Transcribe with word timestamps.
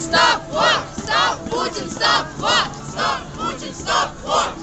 stop 0.00 0.52
war! 0.52 0.84
Stop 0.96 1.50
Putin, 1.50 1.88
stop 1.90 2.26
war! 2.40 2.70
Stop 2.90 3.20
Putin, 3.36 3.74
stop 3.74 4.12
war! 4.24 4.54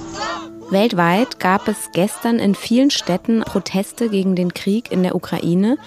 Weltweit 0.70 1.40
gab 1.40 1.68
es 1.70 1.92
gestern 1.94 2.40
in 2.40 2.54
vielen 2.54 2.92
Städten 2.92 3.42
Proteste 3.42 4.10
gegen 4.10 4.36
den 4.36 4.54
Krieg 4.54 4.92
in 4.92 5.02
der 5.02 5.16
Ukraine. 5.16 5.78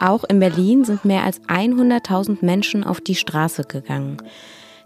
Auch 0.00 0.22
in 0.22 0.38
Berlin 0.38 0.84
sind 0.84 1.04
mehr 1.04 1.24
als 1.24 1.40
100.000 1.42 2.44
Menschen 2.44 2.84
auf 2.84 3.00
die 3.00 3.16
Straße 3.16 3.64
gegangen. 3.64 4.18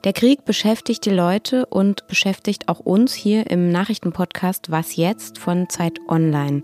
Der 0.05 0.15
Krieg 0.15 0.47
beschäftigt 0.47 1.05
die 1.05 1.11
Leute 1.11 1.67
und 1.67 2.07
beschäftigt 2.07 2.69
auch 2.69 2.81
uns 2.81 3.13
hier 3.13 3.51
im 3.51 3.71
Nachrichtenpodcast 3.71 4.71
Was 4.71 4.97
jetzt 4.97 5.39
von 5.39 5.69
Zeit 5.69 5.99
Online. 6.09 6.63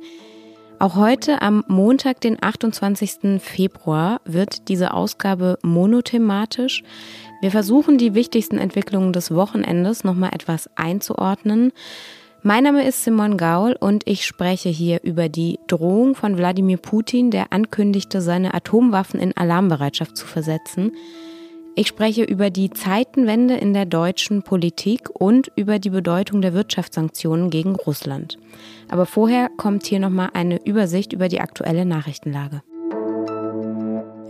Auch 0.81 0.95
heute 0.95 1.43
am 1.43 1.65
Montag, 1.67 2.21
den 2.21 2.41
28. 2.41 3.41
Februar, 3.41 4.21
wird 4.25 4.69
diese 4.69 4.95
Ausgabe 4.95 5.59
monothematisch. 5.63 6.85
Wir 7.41 7.53
versuchen 7.53 7.99
die 7.99 8.15
wichtigsten 8.15 8.59
Entwicklungen 8.59 9.13
des 9.13 9.33
Wochenendes 9.33 10.03
nochmal 10.03 10.31
etwas 10.35 10.69
einzuordnen. 10.75 11.73
Mein 12.43 12.65
Name 12.65 12.87
ist 12.87 13.05
Simon 13.05 13.37
Gaul 13.37 13.77
und 13.79 14.03
ich 14.07 14.27
spreche 14.27 14.69
hier 14.69 15.01
über 15.05 15.29
die 15.29 15.61
Drohung 15.69 16.17
von 16.17 16.37
Wladimir 16.37 16.79
Putin, 16.79 17.31
der 17.31 17.53
ankündigte, 17.53 18.21
seine 18.21 18.55
Atomwaffen 18.55 19.21
in 19.21 19.37
Alarmbereitschaft 19.37 20.17
zu 20.17 20.27
versetzen. 20.27 20.93
Ich 21.77 21.87
spreche 21.87 22.25
über 22.25 22.51
die 22.51 22.71
Zeitenwende 22.71 23.55
in 23.55 23.73
der 23.73 23.87
deutschen 23.87 24.43
Politik 24.43 25.09
und 25.13 25.53
über 25.55 25.79
die 25.79 25.91
Bedeutung 25.91 26.43
der 26.43 26.55
Wirtschaftssanktionen 26.55 27.51
gegen 27.51 27.77
Russland. 27.77 28.37
Aber 28.89 29.07
vorher 29.07 29.49
kommt 29.57 29.87
hier 29.87 30.01
nochmal 30.01 30.31
eine 30.33 30.61
Übersicht 30.65 31.13
über 31.13 31.29
die 31.29 31.41
aktuelle 31.41 31.85
Nachrichtenlage. 31.85 32.63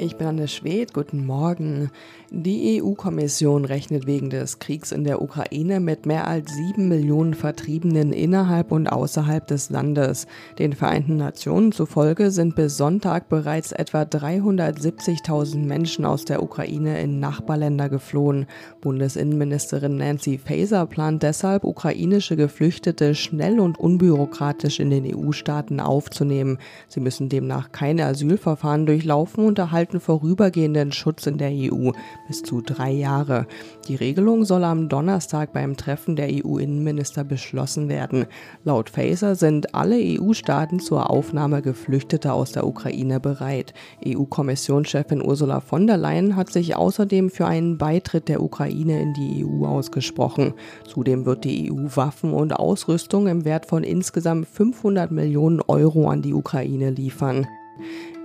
Ich 0.01 0.17
bin 0.17 0.29
Anne 0.29 0.47
Schwed, 0.47 0.95
guten 0.95 1.27
Morgen. 1.27 1.91
Die 2.31 2.83
EU-Kommission 2.83 3.65
rechnet 3.65 4.07
wegen 4.07 4.29
des 4.29 4.59
Kriegs 4.59 4.93
in 4.93 5.05
der 5.05 5.23
Ukraine 5.23 5.81
mit 5.81 6.05
mehr 6.05 6.29
als 6.29 6.53
sieben 6.53 6.89
Millionen 6.89 7.33
Vertriebenen 7.33 8.13
innerhalb 8.13 8.71
und 8.71 8.87
außerhalb 8.87 9.47
des 9.47 9.71
Landes. 9.71 10.27
Den 10.59 10.75
Vereinten 10.75 11.17
Nationen 11.17 11.73
zufolge 11.73 12.31
sind 12.31 12.55
bis 12.55 12.77
Sonntag 12.77 13.31
bereits 13.31 13.73
etwa 13.73 14.03
370.000 14.03 15.57
Menschen 15.65 16.05
aus 16.05 16.27
der 16.27 16.43
Ukraine 16.43 17.01
in 17.01 17.19
Nachbarländer 17.19 17.89
geflohen. 17.89 18.47
Bundesinnenministerin 18.83 19.97
Nancy 19.97 20.37
Faeser 20.37 20.85
plant 20.85 21.23
deshalb, 21.23 21.65
ukrainische 21.65 22.37
Geflüchtete 22.37 23.15
schnell 23.15 23.59
und 23.59 23.81
unbürokratisch 23.81 24.81
in 24.81 24.91
den 24.91 25.17
EU-Staaten 25.17 25.81
aufzunehmen. 25.81 26.59
Sie 26.89 27.01
müssen 27.01 27.31
demnach 27.31 27.73
keine 27.73 28.05
Asylverfahren 28.05 28.85
durchlaufen 28.85 29.47
und 29.47 29.59
erhalten 29.59 29.89
erhalten 29.89 30.01
vorübergehenden 30.01 30.93
Schutz 30.93 31.27
in 31.27 31.39
der 31.39 31.51
EU 31.51 31.93
bis 32.29 32.43
zu 32.43 32.61
drei 32.61 32.93
Jahre. 32.93 33.47
Die 33.89 33.97
Regelung 33.97 34.45
soll 34.45 34.63
am 34.63 34.89
Donnerstag 34.89 35.53
beim 35.53 35.77
Treffen 35.77 36.15
der 36.15 36.29
EU-Innenminister 36.31 37.25
beschlossen 37.25 37.89
werden. 37.89 38.27
Laut 38.65 38.91
Faeser 38.91 39.35
sind 39.35 39.75
alle 39.75 39.97
EU-Staaten 39.97 40.79
zur 40.79 41.11
Aufnahme 41.11 41.63
Geflüchteter 41.63 42.35
aus 42.35 42.53
der 42.53 42.67
Ukraine 42.67 43.19
bereit. 43.19 43.75
EU-Kommissionschefin 44.07 45.25
Ursula 45.25 45.61
von 45.61 45.87
der 45.87 45.97
Leyen 45.97 46.37
hat 46.37 46.53
sich 46.53 46.77
außerdem 46.77 47.31
für 47.31 47.47
einen 47.47 47.79
Beitritt 47.79 48.29
der 48.29 48.43
Ukraine 48.43 49.01
in 49.01 49.15
die 49.15 49.45
EU 49.45 49.67
ausgesprochen. 49.67 50.53
Zudem 50.87 51.27
wird 51.27 51.45
die 51.45 51.73
EU 51.73 51.87
Waffen 51.97 52.33
und 52.33 52.53
Ausrüstung 52.53 53.27
im 53.27 53.45
Wert 53.45 53.67
von 53.67 53.83
insgesamt 53.83 54.47
500 54.47 55.11
Millionen 55.11 55.61
Euro 55.63 56.09
an 56.09 56.23
die 56.23 56.35
Ukraine 56.35 56.91
liefern. 56.91 57.47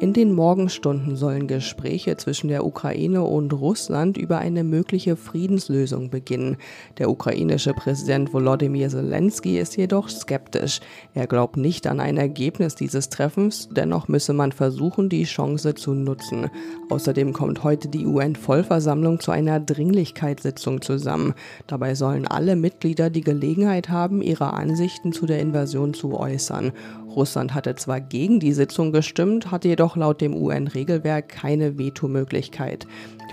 In 0.04 0.12
den 0.12 0.34
Morgenstunden 0.34 1.16
sollen 1.16 1.48
Gespräche 1.48 2.18
zwischen 2.18 2.50
der 2.50 2.66
Ukraine 2.66 3.24
und 3.24 3.54
Russland 3.54 4.18
über 4.18 4.38
eine 4.38 4.66
mögliche 4.66 5.16
Friedenslösung 5.16 6.10
beginnen. 6.10 6.58
Der 6.98 7.10
ukrainische 7.10 7.72
Präsident 7.72 8.34
Volodymyr 8.34 8.90
Zelensky 8.90 9.58
ist 9.58 9.78
jedoch 9.78 10.10
skeptisch. 10.10 10.82
Er 11.14 11.26
glaubt 11.26 11.56
nicht 11.56 11.88
an 11.88 12.02
ein 12.02 12.18
Ergebnis 12.18 12.76
dieses 12.76 13.08
Treffens, 13.08 13.70
dennoch 13.72 14.10
müsse 14.10 14.34
man 14.34 14.52
versuchen, 14.52 15.08
die 15.08 15.24
Chance 15.24 15.74
zu 15.74 15.94
nutzen. 15.94 16.50
Außerdem 16.90 17.32
kommt 17.32 17.64
heute 17.64 17.88
die 17.88 18.06
UN-Vollversammlung 18.06 19.22
zu 19.22 19.32
einer 19.32 19.62
Dringlichkeitssitzung 19.62 20.82
zusammen. 20.82 21.34
Dabei 21.66 21.96
sollen 21.96 22.28
alle 22.28 22.58
Mitglieder 22.58 23.10
die 23.10 23.22
Gelegenheit 23.22 23.88
haben, 23.88 24.22
ihre 24.22 24.52
Ansichten 24.52 25.14
zu 25.14 25.26
der 25.28 25.40
Invasion 25.40 25.94
zu 25.94 26.20
äußern. 26.20 26.74
Russland 27.16 27.54
hatte 27.54 27.76
zwar 27.76 28.02
gegen 28.02 28.40
die 28.40 28.54
Sitzung 28.54 28.92
gestimmt, 28.92 29.52
hatte 29.52 29.68
jedoch 29.68 29.93
laut 29.96 30.22
dem 30.22 30.36
UN-Regelwerk 30.36 31.30
keine 31.30 31.78
Vetomöglichkeit. 31.78 32.88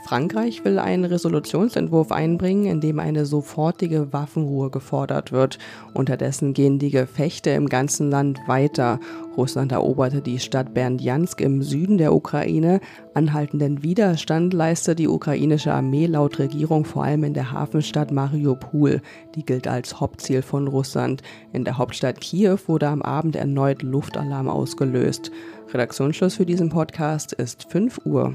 Frankreich 0.04 0.64
will 0.64 0.78
einen 0.78 1.04
Resolutionsentwurf 1.04 2.10
einbringen, 2.12 2.66
in 2.66 2.80
dem 2.80 2.98
eine 2.98 3.26
sofortige 3.26 4.12
Waffenruhe 4.12 4.70
gefordert 4.70 5.32
wird. 5.32 5.58
Unterdessen 5.94 6.52
gehen 6.52 6.78
die 6.78 6.90
Gefechte 6.90 7.50
im 7.50 7.68
ganzen 7.68 8.10
Land 8.10 8.40
weiter. 8.46 8.98
Russland 9.36 9.72
eroberte 9.72 10.20
die 10.20 10.38
Stadt 10.38 10.74
Berdjansk 10.74 11.40
im 11.40 11.62
Süden 11.62 11.98
der 11.98 12.12
Ukraine. 12.12 12.80
Anhaltenden 13.14 13.82
Widerstand 13.82 14.52
leistet 14.52 14.98
die 14.98 15.08
ukrainische 15.08 15.72
Armee 15.72 16.06
laut 16.06 16.38
Regierung 16.38 16.84
vor 16.84 17.04
allem 17.04 17.24
in 17.24 17.34
der 17.34 17.52
Hafenstadt 17.52 18.10
Mariupol. 18.10 19.02
Die 19.34 19.44
gilt 19.44 19.68
als 19.68 20.00
Hauptziel 20.00 20.42
von 20.42 20.66
Russland. 20.66 21.22
In 21.52 21.64
der 21.64 21.78
Hauptstadt 21.78 22.20
Kiew 22.20 22.58
wurde 22.66 22.88
am 22.88 23.02
Abend 23.02 23.36
erneut 23.36 23.82
Luftalarm 23.82 24.48
ausgelöst. 24.48 25.30
Redaktionsschluss 25.72 26.34
für 26.34 26.46
diesen 26.46 26.68
Podcast 26.68 27.32
ist 27.32 27.70
5 27.70 28.00
Uhr. 28.04 28.34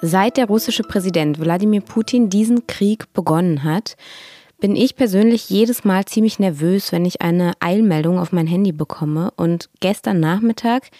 Seit 0.00 0.36
der 0.36 0.46
russische 0.46 0.82
Präsident 0.82 1.40
Wladimir 1.40 1.80
Putin 1.80 2.28
diesen 2.28 2.66
Krieg 2.66 3.12
begonnen 3.12 3.64
hat, 3.64 3.96
bin 4.60 4.76
ich 4.76 4.96
persönlich 4.96 5.50
jedes 5.50 5.84
Mal 5.84 6.04
ziemlich 6.04 6.38
nervös, 6.38 6.92
wenn 6.92 7.04
ich 7.04 7.20
eine 7.22 7.52
Eilmeldung 7.60 8.18
auf 8.18 8.32
mein 8.32 8.46
Handy 8.46 8.72
bekomme. 8.72 9.30
Und 9.36 9.68
gestern 9.80 10.20
Nachmittag, 10.20 10.90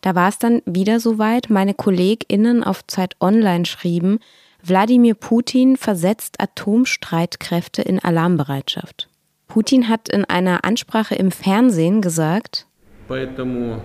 da 0.00 0.14
war 0.14 0.28
es 0.28 0.38
dann 0.38 0.62
wieder 0.66 1.00
soweit, 1.00 1.50
meine 1.50 1.74
KollegInnen 1.74 2.62
auf 2.62 2.86
Zeit 2.86 3.16
Online 3.20 3.64
schrieben, 3.64 4.18
Wladimir 4.62 5.14
Putin 5.14 5.76
versetzt 5.76 6.40
Atomstreitkräfte 6.40 7.82
in 7.82 8.00
Alarmbereitschaft. 8.02 9.08
Putin 9.48 9.88
hat 9.88 10.08
in 10.08 10.24
einer 10.24 10.64
Ansprache 10.64 11.14
im 11.14 11.30
Fernsehen 11.30 12.02
gesagt, 12.02 12.66
Поэтому, 13.08 13.80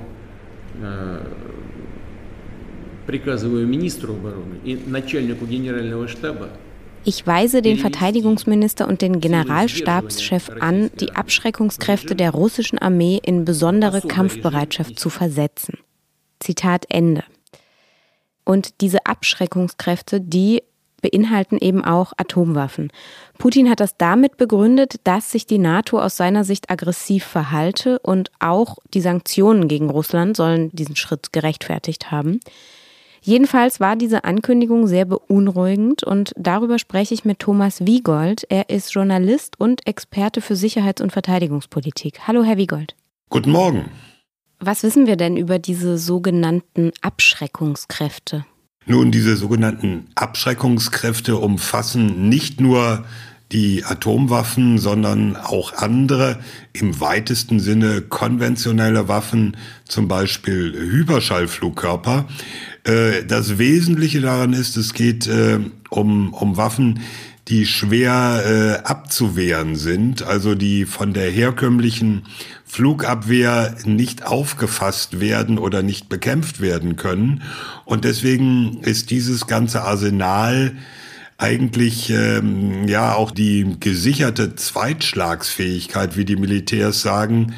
äh, 0.82 1.20
приказываю 3.08 3.68
министру 3.68 4.14
обороны 4.14 4.56
и 4.64 4.76
начальнику 4.76 5.46
генерального 5.46 6.08
штаба 6.08 6.50
ich 7.04 7.26
weise 7.26 7.64
den 7.64 7.80
Verteidigungsminister 7.80 8.88
und 8.88 9.02
den 9.02 9.22
Generalstabschef 9.22 10.52
an, 10.60 10.92
die 11.00 11.14
Abschreckungskräfte 11.14 12.16
der 12.16 12.30
russischen 12.30 12.78
Armee 12.78 13.20
in 13.24 13.44
besondere 13.44 14.02
Kampfbereitschaft 14.02 15.00
zu 15.00 15.10
versetzen. 15.10 15.80
Zitat 16.40 16.86
Ende. 16.90 17.24
Und 18.46 18.82
diese 18.82 19.06
Abschreckungskräfte, 19.08 20.22
die 20.22 20.62
beinhalten 21.02 21.58
eben 21.58 21.84
auch 21.84 22.14
Atomwaffen. 22.18 22.92
Putin 23.40 23.70
hat 23.70 23.80
das 23.80 23.98
damit 23.98 24.38
begründet, 24.38 24.96
dass 25.04 25.32
sich 25.32 25.48
die 25.48 25.58
NATO 25.58 26.00
aus 26.00 26.16
seiner 26.18 26.44
Sicht 26.44 26.70
aggressiv 26.70 27.26
verhalte 27.26 27.98
und 28.00 28.32
auch 28.40 28.78
die 28.94 29.02
Sanktionen 29.02 29.68
gegen 29.68 29.90
Russland 29.90 30.38
sollen 30.38 30.70
diesen 30.72 30.96
Schritt 30.96 31.34
gerechtfertigt 31.34 32.12
haben. 32.12 32.40
Jedenfalls 33.27 33.81
war 33.81 33.97
diese 33.97 34.23
Ankündigung 34.23 34.87
sehr 34.87 35.05
beunruhigend 35.05 36.05
und 36.05 36.33
darüber 36.37 36.79
spreche 36.79 37.13
ich 37.13 37.25
mit 37.25 37.41
Thomas 37.41 37.85
Wiegold. 37.85 38.47
Er 38.51 38.71
ist 38.71 38.95
Journalist 38.95 39.59
und 39.59 39.85
Experte 39.85 40.41
für 40.41 40.55
Sicherheits- 40.55 41.03
und 41.03 41.11
Verteidigungspolitik. 41.11 42.29
Hallo, 42.29 42.45
Herr 42.45 42.57
Wiegold. 42.57 42.95
Guten 43.29 43.51
Morgen. 43.51 43.87
Was 44.61 44.85
wissen 44.85 45.09
wir 45.09 45.17
denn 45.17 45.37
über 45.37 45.59
diese 45.59 45.99
sogenannten 45.99 46.93
Abschreckungskräfte? 47.03 48.47
Nun, 48.87 49.11
diese 49.11 49.35
sogenannten 49.35 50.07
Abschreckungskräfte 50.15 51.37
umfassen 51.37 52.29
nicht 52.29 52.61
nur 52.61 53.05
die 53.53 53.85
Atomwaffen, 53.85 54.79
sondern 54.79 55.37
auch 55.37 55.75
andere 55.75 56.39
im 56.73 57.01
weitesten 57.01 57.61
Sinne 57.61 58.03
konventionelle 58.03 59.09
Waffen, 59.09 59.57
zum 59.85 60.09
Beispiel 60.09 60.73
Hyperschallflugkörper. 60.73 62.27
Äh, 62.85 63.25
das 63.25 63.59
Wesentliche 63.59 64.21
daran 64.21 64.53
ist, 64.53 64.77
es 64.77 64.95
geht 64.95 65.27
äh, 65.29 65.61
um, 65.91 66.35
um 66.35 66.57
Waffen, 66.57 67.01
die 67.49 67.65
schwer 67.65 68.43
äh, 68.45 68.87
abzuwehren 68.89 69.77
sind, 69.77 70.25
also 70.25 70.57
die 70.57 70.85
von 70.85 71.13
der 71.13 71.31
herkömmlichen 71.31 72.25
Flugabwehr 72.65 73.77
nicht 73.85 74.27
aufgefasst 74.27 75.21
werden 75.21 75.59
oder 75.59 75.85
nicht 75.85 76.09
bekämpft 76.09 76.61
werden 76.61 76.97
können. 76.97 77.43
Und 77.85 78.05
deswegen 78.05 78.81
ist 78.83 79.11
dieses 79.11 79.47
ganze 79.47 79.83
Arsenal 79.83 80.73
eigentlich 81.39 82.11
ähm, 82.11 82.89
ja 82.89 83.15
auch 83.15 83.31
die 83.31 83.77
gesicherte 83.79 84.55
Zweitschlagsfähigkeit, 84.55 86.17
wie 86.17 86.25
die 86.25 86.37
Militärs 86.37 87.03
sagen, 87.03 87.55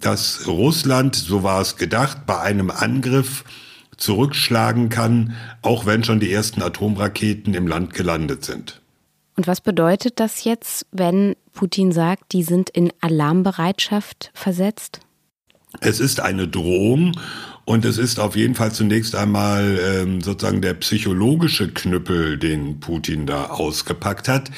dass 0.00 0.46
Russland, 0.46 1.16
so 1.16 1.42
war 1.42 1.60
es 1.60 1.76
gedacht, 1.76 2.26
bei 2.26 2.40
einem 2.40 2.70
Angriff 2.70 3.44
zurückschlagen 3.96 4.88
kann, 4.88 5.34
auch 5.60 5.84
wenn 5.84 6.04
schon 6.04 6.20
die 6.20 6.32
ersten 6.32 6.62
Atomraketen 6.62 7.54
im 7.54 7.66
Land 7.66 7.94
gelandet 7.94 8.44
sind. 8.44 8.80
Und 9.36 9.46
was 9.46 9.60
bedeutet 9.60 10.20
das 10.20 10.44
jetzt, 10.44 10.86
wenn 10.90 11.36
Putin 11.52 11.92
sagt, 11.92 12.32
die 12.32 12.42
sind 12.42 12.70
in 12.70 12.92
Alarmbereitschaft 13.00 14.30
versetzt? 14.34 15.00
Es 15.80 16.00
ist 16.00 16.20
eine 16.20 16.48
Drohung 16.48 17.12
und 17.68 17.84
es 17.84 17.98
ist 17.98 18.18
auf 18.18 18.34
jeden 18.34 18.54
Fall 18.54 18.72
zunächst 18.72 19.14
einmal 19.14 19.78
ähm, 19.78 20.22
sozusagen 20.22 20.62
der 20.62 20.72
psychologische 20.72 21.68
Knüppel, 21.68 22.38
den 22.38 22.80
Putin 22.80 23.26
da 23.26 23.48
ausgepackt 23.48 24.26
hat. 24.26 24.50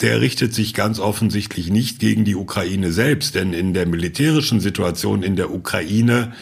Der 0.00 0.20
richtet 0.20 0.52
sich 0.52 0.74
ganz 0.74 0.98
offensichtlich 0.98 1.70
nicht 1.70 2.00
gegen 2.00 2.24
die 2.24 2.34
Ukraine 2.34 2.90
selbst, 2.90 3.36
denn 3.36 3.52
in 3.52 3.72
der 3.72 3.86
militärischen 3.86 4.58
Situation 4.58 5.22
in 5.22 5.36
der 5.36 5.54
Ukraine 5.54 6.32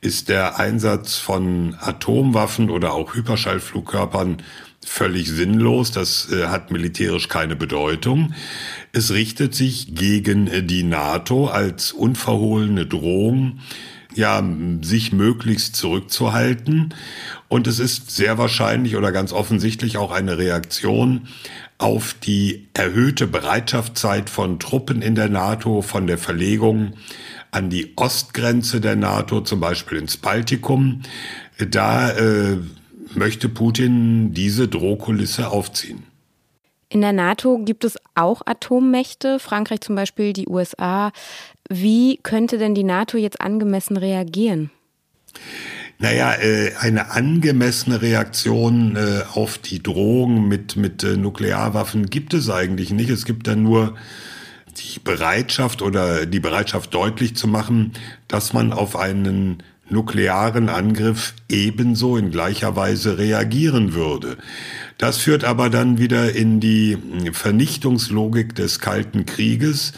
ist 0.00 0.28
der 0.28 0.60
Einsatz 0.60 1.16
von 1.16 1.74
Atomwaffen 1.80 2.70
oder 2.70 2.92
auch 2.92 3.16
Hyperschallflugkörpern 3.16 4.36
völlig 4.84 5.28
sinnlos, 5.28 5.90
das 5.90 6.30
äh, 6.30 6.46
hat 6.46 6.70
militärisch 6.70 7.26
keine 7.26 7.56
Bedeutung. 7.56 8.34
Es 8.92 9.10
richtet 9.12 9.56
sich 9.56 9.96
gegen 9.96 10.46
äh, 10.46 10.62
die 10.62 10.84
NATO 10.84 11.48
als 11.48 11.90
unverhohlene 11.90 12.86
Drohung, 12.86 13.58
ja, 14.16 14.42
sich 14.82 15.12
möglichst 15.12 15.76
zurückzuhalten. 15.76 16.94
Und 17.48 17.66
es 17.66 17.78
ist 17.78 18.10
sehr 18.10 18.38
wahrscheinlich 18.38 18.96
oder 18.96 19.12
ganz 19.12 19.32
offensichtlich 19.32 19.98
auch 19.98 20.10
eine 20.10 20.38
Reaktion 20.38 21.28
auf 21.78 22.14
die 22.14 22.68
erhöhte 22.74 23.26
Bereitschaftszeit 23.26 24.30
von 24.30 24.58
Truppen 24.58 25.02
in 25.02 25.14
der 25.14 25.28
NATO, 25.28 25.82
von 25.82 26.06
der 26.06 26.18
Verlegung 26.18 26.94
an 27.50 27.70
die 27.70 27.92
Ostgrenze 27.96 28.80
der 28.80 28.96
NATO, 28.96 29.42
zum 29.42 29.60
Beispiel 29.60 29.98
ins 29.98 30.16
Baltikum. 30.16 31.02
Da 31.58 32.10
äh, 32.10 32.58
möchte 33.14 33.48
Putin 33.48 34.32
diese 34.32 34.68
Drohkulisse 34.68 35.50
aufziehen. 35.50 36.04
In 36.88 37.00
der 37.00 37.12
NATO 37.12 37.58
gibt 37.58 37.84
es 37.84 37.96
auch 38.14 38.42
Atommächte, 38.46 39.38
Frankreich 39.38 39.80
zum 39.80 39.96
Beispiel, 39.96 40.32
die 40.32 40.48
USA. 40.48 41.12
Wie 41.68 42.18
könnte 42.22 42.58
denn 42.58 42.74
die 42.74 42.84
NATO 42.84 43.18
jetzt 43.18 43.40
angemessen 43.40 43.96
reagieren? 43.96 44.70
Naja, 45.98 46.34
äh, 46.34 46.72
eine 46.78 47.10
angemessene 47.12 48.02
Reaktion 48.02 48.96
äh, 48.96 49.22
auf 49.32 49.56
die 49.58 49.82
Drohung 49.82 50.46
mit, 50.46 50.76
mit 50.76 51.02
äh, 51.02 51.16
Nuklearwaffen 51.16 52.06
gibt 52.10 52.34
es 52.34 52.50
eigentlich 52.50 52.90
nicht. 52.90 53.08
Es 53.08 53.24
gibt 53.24 53.46
dann 53.46 53.62
nur 53.62 53.94
die 54.76 55.00
Bereitschaft 55.00 55.80
oder 55.80 56.26
die 56.26 56.40
Bereitschaft 56.40 56.92
deutlich 56.92 57.34
zu 57.34 57.48
machen, 57.48 57.92
dass 58.28 58.52
man 58.52 58.74
auf 58.74 58.94
einen 58.94 59.62
nuklearen 59.88 60.68
Angriff 60.68 61.32
ebenso 61.48 62.18
in 62.18 62.30
gleicher 62.30 62.76
Weise 62.76 63.16
reagieren 63.16 63.94
würde. 63.94 64.36
Das 64.98 65.18
führt 65.18 65.44
aber 65.44 65.70
dann 65.70 65.98
wieder 65.98 66.34
in 66.34 66.60
die 66.60 66.98
Vernichtungslogik 67.32 68.54
des 68.54 68.80
Kalten 68.80 69.24
Krieges. 69.24 69.92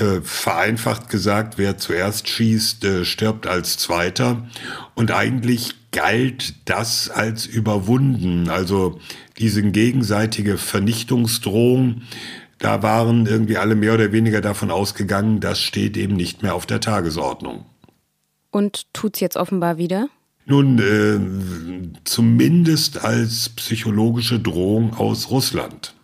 Äh, 0.00 0.22
vereinfacht 0.22 1.10
gesagt, 1.10 1.58
wer 1.58 1.76
zuerst 1.76 2.26
schießt, 2.26 2.84
äh, 2.84 3.04
stirbt 3.04 3.46
als 3.46 3.76
Zweiter. 3.76 4.48
Und 4.94 5.10
eigentlich 5.10 5.74
galt 5.90 6.54
das 6.64 7.10
als 7.10 7.44
überwunden. 7.44 8.48
Also 8.48 8.98
diese 9.38 9.62
gegenseitige 9.62 10.56
Vernichtungsdrohung, 10.56 12.00
da 12.58 12.82
waren 12.82 13.26
irgendwie 13.26 13.58
alle 13.58 13.74
mehr 13.74 13.92
oder 13.92 14.10
weniger 14.10 14.40
davon 14.40 14.70
ausgegangen, 14.70 15.40
das 15.40 15.60
steht 15.60 15.98
eben 15.98 16.14
nicht 16.14 16.42
mehr 16.42 16.54
auf 16.54 16.64
der 16.64 16.80
Tagesordnung. 16.80 17.66
Und 18.50 18.86
tut's 18.94 19.20
jetzt 19.20 19.36
offenbar 19.36 19.76
wieder? 19.76 20.08
Nun, 20.46 20.78
äh, 20.78 22.00
zumindest 22.04 23.04
als 23.04 23.50
psychologische 23.50 24.40
Drohung 24.40 24.94
aus 24.94 25.30
Russland. 25.30 25.94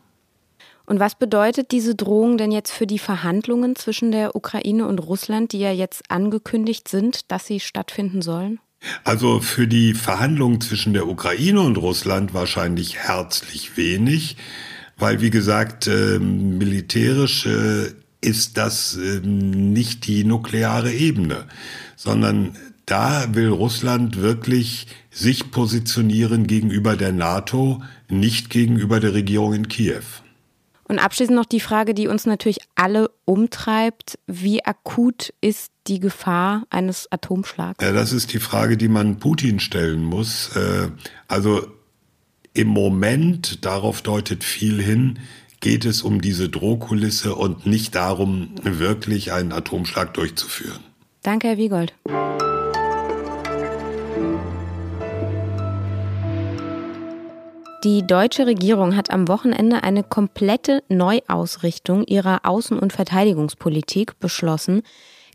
Und 0.87 1.01
was 1.01 1.17
bedeutet 1.17 1.73
diese 1.73 1.95
Drohung 1.95 2.39
denn 2.39 2.53
jetzt 2.53 2.73
für 2.73 2.87
die 2.87 2.99
Verhandlungen 2.99 3.77
zwischen 3.77 4.13
der 4.13 4.37
Ukraine 4.37 4.87
und 4.87 4.99
Russland, 4.99 5.53
die 5.53 5.59
ja 5.59 5.73
jetzt 5.73 6.11
angekündigt 6.11 6.89
sind, 6.89 7.31
dass 7.31 7.47
sie 7.47 7.61
stattfinden 7.61 8.23
sollen? 8.23 8.61
Also 9.05 9.41
für 9.41 9.67
die 9.67 9.95
Verhandlungen 9.95 10.61
zwischen 10.61 10.93
der 10.95 11.09
Ukraine 11.09 11.61
und 11.61 11.77
Russland 11.77 12.35
wahrscheinlich 12.35 12.97
herzlich 12.97 13.77
wenig, 13.77 14.37
weil 14.97 15.21
wie 15.21 15.31
gesagt, 15.31 15.89
äh, 15.89 16.19
militärisch 16.19 17.47
äh, 17.47 17.93
ist 18.21 18.57
das 18.57 18.97
äh, 18.97 19.21
nicht 19.21 20.07
die 20.07 20.25
nukleare 20.25 20.93
Ebene 20.93 21.47
sondern 21.97 22.53
da 22.85 23.35
will 23.35 23.49
Russland 23.49 24.21
wirklich 24.21 24.87
sich 25.11 25.51
positionieren 25.51 26.47
gegenüber 26.47 26.97
der 26.97 27.13
NATO, 27.13 27.83
nicht 28.09 28.49
gegenüber 28.49 29.01
der 29.01 29.15
Regierung 29.15 29.55
in 29.55 29.69
Kiew. 29.69 30.05
Und 30.89 31.01
abschließend 31.01 31.37
noch 31.37 31.47
die 31.47 31.61
Frage, 31.61 31.95
die 31.95 32.07
uns 32.07 32.27
natürlich 32.27 32.59
alle 32.77 33.11
umtreibt. 33.25 34.19
Wie 34.27 34.65
akut 34.65 35.33
ist 35.41 35.73
die 35.89 35.99
Gefahr 35.99 36.65
eines 36.71 37.11
Atomschlags? 37.11 37.83
Ja, 37.83 37.93
das 37.93 38.13
ist 38.13 38.33
die 38.33 38.39
Frage, 38.39 38.77
die 38.77 38.89
man 38.89 39.19
Putin 39.19 39.59
stellen 39.59 40.05
muss. 40.05 40.55
Äh, 40.55 40.89
also 41.27 41.67
im 42.55 42.69
Moment, 42.69 43.65
darauf 43.65 44.01
deutet 44.01 44.45
viel 44.45 44.81
hin, 44.81 45.19
geht 45.61 45.85
es 45.85 46.03
um 46.03 46.21
diese 46.21 46.49
Drohkulisse 46.49 47.35
und 47.35 47.67
nicht 47.67 47.95
darum, 47.97 48.55
wirklich 48.63 49.33
einen 49.33 49.53
Atomschlag 49.53 50.15
durchzuführen. 50.15 50.81
Danke, 51.23 51.49
Herr 51.49 51.59
Wiegold. 51.59 51.95
Die 57.87 58.05
deutsche 58.05 58.49
Regierung 58.49 58.97
hat 58.97 59.13
am 59.13 59.29
Wochenende 59.29 59.85
eine 59.85 60.03
komplette 60.03 60.83
Neuausrichtung 60.89 62.03
ihrer 62.03 62.45
Außen- 62.45 62.81
und 62.81 62.93
Verteidigungspolitik 62.93 64.19
beschlossen. 64.19 64.83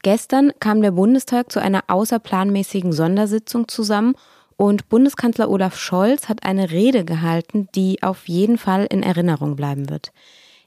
Gestern 0.03 0.51
kam 0.59 0.81
der 0.81 0.91
Bundestag 0.91 1.49
zu 1.49 1.61
einer 1.61 1.85
außerplanmäßigen 1.87 2.91
Sondersitzung 2.91 3.69
zusammen 3.69 4.15
und 4.57 4.89
Bundeskanzler 4.89 5.49
Olaf 5.49 5.77
Scholz 5.77 6.27
hat 6.27 6.43
eine 6.43 6.71
Rede 6.71 7.05
gehalten, 7.05 7.69
die 7.73 8.03
auf 8.03 8.27
jeden 8.27 8.57
Fall 8.57 8.85
in 8.89 9.01
Erinnerung 9.01 9.55
bleiben 9.55 9.89
wird. 9.89 10.11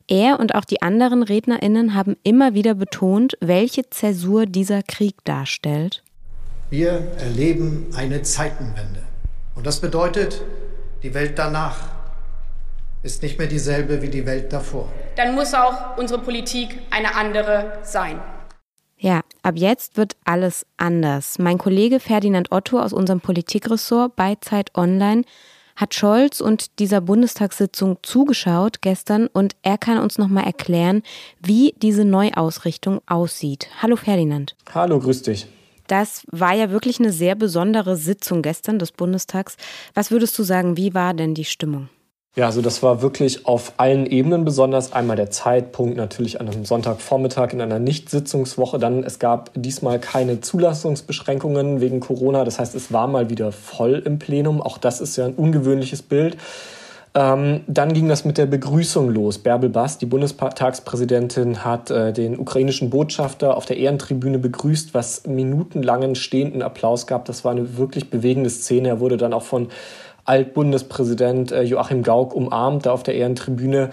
Er 0.09 0.41
und 0.41 0.55
auch 0.55 0.65
die 0.65 0.81
anderen 0.81 1.23
Rednerinnen 1.23 1.93
haben 1.93 2.17
immer 2.23 2.55
wieder 2.55 2.73
betont, 2.73 3.37
welche 3.43 3.91
Zäsur 3.91 4.47
dieser 4.47 4.83
Krieg 4.83 5.23
darstellt. 5.25 6.03
Wir 6.71 6.93
erleben 7.19 7.89
eine 7.95 8.23
Zeitenwende. 8.23 9.03
Und 9.55 9.67
das 9.67 9.83
bedeutet, 9.83 10.41
die 11.05 11.13
Welt 11.13 11.39
danach 11.39 11.77
ist 13.03 13.23
nicht 13.23 13.39
mehr 13.39 13.47
dieselbe 13.47 14.01
wie 14.01 14.09
die 14.09 14.25
Welt 14.25 14.53
davor. 14.53 14.91
Dann 15.17 15.35
muss 15.35 15.53
auch 15.53 15.99
unsere 15.99 16.23
Politik 16.23 16.81
eine 16.91 17.15
andere 17.15 17.79
sein. 17.83 18.19
Ja, 18.97 19.21
ab 19.43 19.57
jetzt 19.57 19.99
wird 19.99 20.17
alles 20.25 20.65
anders. 20.79 21.39
Mein 21.39 21.59
Kollege 21.59 22.01
Ferdinand 22.01 22.51
Otto 22.53 22.81
aus 22.81 22.95
unserem 22.95 23.21
Politikressort 23.21 24.17
bei 24.17 24.37
Zeit 24.41 24.75
Online 24.75 25.25
hat 25.77 25.95
Scholz 25.95 26.41
und 26.41 26.79
dieser 26.79 27.03
Bundestagssitzung 27.03 27.99
zugeschaut 28.03 28.81
gestern 28.81 29.27
und 29.27 29.57
er 29.61 29.77
kann 29.77 29.99
uns 29.99 30.17
nochmal 30.17 30.45
erklären, 30.45 31.03
wie 31.39 31.75
diese 31.83 32.07
Neuausrichtung 32.07 33.03
aussieht. 33.07 33.69
Hallo 33.83 33.97
Ferdinand. 33.97 34.57
Hallo, 34.73 34.99
grüß 35.01 35.21
dich. 35.21 35.49
Das 35.87 36.23
war 36.31 36.55
ja 36.55 36.71
wirklich 36.71 36.99
eine 36.99 37.13
sehr 37.13 37.35
besondere 37.35 37.97
Sitzung 37.97 38.43
gestern 38.43 38.79
des 38.79 38.93
Bundestags. 38.93 39.57
Was 39.95 40.11
würdest 40.11 40.39
du 40.39 40.43
sagen, 40.43 40.77
wie 40.77 40.95
war 40.95 41.15
denn 41.15 41.35
die 41.35 41.45
Stimmung? 41.45 41.89
Ja, 42.37 42.47
also 42.47 42.63
das 42.63 42.83
war 42.83 43.01
wirklich 43.01 43.47
auf 43.47 43.75
allen 43.77 44.07
Ebenen 44.07 44.45
besonders. 44.45 44.93
Einmal 44.93 45.15
der 45.15 45.31
Zeitpunkt 45.31 45.97
natürlich 45.97 46.41
an 46.41 46.49
einem 46.49 46.65
Sonntagvormittag 46.65 47.53
in 47.53 47.61
einer 47.61 47.79
Nicht-Sitzungswoche. 47.79 48.81
Dann 48.81 49.05
es 49.05 49.21
gab 49.21 49.53
diesmal 49.55 50.01
keine 50.01 50.41
Zulassungsbeschränkungen 50.41 51.81
wegen 51.81 52.01
Corona. 52.01 52.43
Das 52.45 52.59
heißt, 52.59 52.75
es 52.75 52.93
war 52.93 53.07
mal 53.07 53.31
wieder 53.31 53.53
voll 53.53 54.03
im 54.05 54.19
Plenum. 54.19 54.61
Auch 54.61 54.79
das 54.79 55.01
ist 55.01 55.17
ja 55.17 55.27
ein 55.27 55.35
ungewöhnliches 55.35 56.03
Bild. 56.03 56.37
Ähm, 57.17 57.61
dann 57.69 57.93
ging 57.93 58.09
das 58.09 58.25
mit 58.25 58.39
der 58.39 58.47
Begrüßung 58.47 59.09
los. 59.09 59.39
Bärbel 59.39 59.71
Bass, 59.71 59.99
die 59.99 60.07
Bundestagspräsidentin, 60.07 61.65
hat 61.65 61.89
äh, 61.91 62.13
den 62.13 62.37
ukrainischen 62.37 62.91
Botschafter 62.91 63.57
auf 63.57 63.67
der 63.67 63.77
Ehrentribüne 63.77 64.41
begrüßt, 64.41 64.95
was 64.95 65.25
minutenlangen 65.25 66.17
stehenden 66.17 66.61
Applaus 66.61 67.07
gab. 67.07 67.25
Das 67.27 67.45
war 67.45 67.53
eine 67.53 67.77
wirklich 67.77 68.11
bewegende 68.11 68.51
Szene. 68.51 68.89
Er 68.89 69.01
wurde 69.01 69.17
dann 69.17 69.33
auch 69.33 69.45
von 69.45 69.69
Altbundespräsident 70.25 71.53
äh, 71.53 71.63
Joachim 71.63 72.03
Gauck 72.03 72.35
umarmt, 72.35 72.87
da 72.87 72.91
auf 72.91 73.05
der 73.05 73.15
Ehrentribüne. 73.15 73.91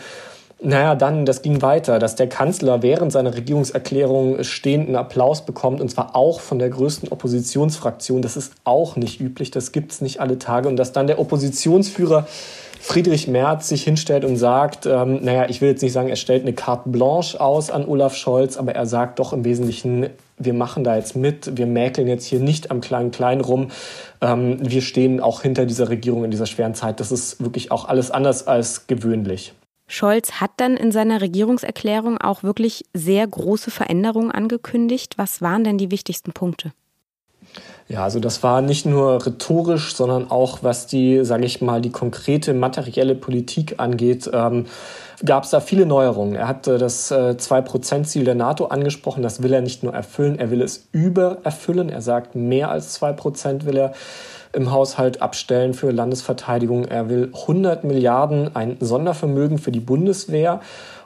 Naja, 0.63 0.95
dann, 0.95 1.25
das 1.25 1.43
ging 1.43 1.61
weiter, 1.61 1.99
dass 1.99 2.15
der 2.15 2.27
Kanzler 2.27 2.81
während 2.81 3.11
seiner 3.11 3.35
Regierungserklärung 3.35 4.43
stehenden 4.43 4.95
Applaus 4.95 5.45
bekommt, 5.45 5.81
und 5.81 5.89
zwar 5.89 6.15
auch 6.15 6.39
von 6.39 6.57
der 6.57 6.69
größten 6.69 7.09
Oppositionsfraktion. 7.09 8.21
Das 8.23 8.37
ist 8.37 8.53
auch 8.63 8.95
nicht 8.95 9.19
üblich, 9.19 9.51
das 9.51 9.71
gibt 9.71 9.91
es 9.91 10.01
nicht 10.01 10.19
alle 10.19 10.39
Tage. 10.39 10.67
Und 10.67 10.77
dass 10.77 10.91
dann 10.91 11.07
der 11.07 11.19
Oppositionsführer 11.19 12.27
Friedrich 12.81 13.27
Merz 13.27 13.69
sich 13.69 13.83
hinstellt 13.83 14.25
und 14.25 14.37
sagt, 14.37 14.87
ähm, 14.87 15.23
naja, 15.23 15.47
ich 15.47 15.61
will 15.61 15.69
jetzt 15.69 15.83
nicht 15.83 15.93
sagen, 15.93 16.09
er 16.09 16.15
stellt 16.15 16.41
eine 16.41 16.53
carte 16.53 16.89
blanche 16.89 17.39
aus 17.39 17.69
an 17.69 17.85
Olaf 17.85 18.15
Scholz, 18.15 18.57
aber 18.57 18.73
er 18.73 18.87
sagt 18.87 19.19
doch 19.19 19.33
im 19.33 19.45
Wesentlichen, 19.45 20.09
wir 20.39 20.53
machen 20.53 20.83
da 20.83 20.95
jetzt 20.97 21.15
mit, 21.15 21.57
wir 21.57 21.67
mäkeln 21.67 22.07
jetzt 22.07 22.25
hier 22.25 22.39
nicht 22.39 22.71
am 22.71 22.81
kleinen 22.81 23.11
Klein 23.11 23.39
rum. 23.39 23.69
Ähm, 24.19 24.57
wir 24.61 24.81
stehen 24.81 25.19
auch 25.19 25.43
hinter 25.43 25.67
dieser 25.67 25.89
Regierung 25.89 26.25
in 26.25 26.31
dieser 26.31 26.47
schweren 26.47 26.73
Zeit. 26.73 26.99
Das 26.99 27.11
ist 27.11 27.41
wirklich 27.41 27.71
auch 27.71 27.85
alles 27.85 28.09
anders 28.09 28.47
als 28.47 28.87
gewöhnlich. 28.87 29.53
Scholz 29.87 30.33
hat 30.41 30.51
dann 30.57 30.75
in 30.75 30.91
seiner 30.91 31.21
Regierungserklärung 31.21 32.17
auch 32.17 32.41
wirklich 32.41 32.85
sehr 32.95 33.27
große 33.27 33.69
Veränderungen 33.69 34.31
angekündigt. 34.31 35.17
Was 35.17 35.41
waren 35.41 35.63
denn 35.63 35.77
die 35.77 35.91
wichtigsten 35.91 36.31
Punkte? 36.31 36.71
Ja, 37.91 38.05
also 38.05 38.21
das 38.21 38.41
war 38.41 38.61
nicht 38.61 38.85
nur 38.85 39.25
rhetorisch, 39.25 39.95
sondern 39.95 40.31
auch 40.31 40.59
was 40.61 40.87
die, 40.87 41.25
sage 41.25 41.43
ich 41.43 41.61
mal, 41.61 41.81
die 41.81 41.89
konkrete 41.89 42.53
materielle 42.53 43.15
Politik 43.15 43.75
angeht, 43.79 44.31
ähm, 44.31 44.67
gab 45.25 45.43
es 45.43 45.49
da 45.49 45.59
viele 45.59 45.85
Neuerungen. 45.85 46.35
Er 46.35 46.47
hat 46.47 46.67
äh, 46.67 46.77
das 46.77 47.11
äh, 47.11 47.35
2%-Ziel 47.37 48.23
der 48.23 48.35
NATO 48.35 48.67
angesprochen. 48.67 49.23
Das 49.23 49.43
will 49.43 49.51
er 49.51 49.59
nicht 49.59 49.83
nur 49.83 49.93
erfüllen, 49.93 50.39
er 50.39 50.51
will 50.51 50.61
es 50.61 50.87
übererfüllen. 50.93 51.89
Er 51.89 52.01
sagt, 52.01 52.33
mehr 52.33 52.71
als 52.71 52.97
2% 53.01 53.65
will 53.65 53.75
er 53.75 53.93
im 54.53 54.71
Haushalt 54.71 55.21
abstellen 55.21 55.73
für 55.73 55.91
Landesverteidigung. 55.91 56.85
Er 56.85 57.09
will 57.09 57.31
100 57.33 57.83
Milliarden 57.83 58.55
ein 58.55 58.77
Sondervermögen 58.79 59.57
für 59.57 59.71
die 59.71 59.79
Bundeswehr 59.79 60.61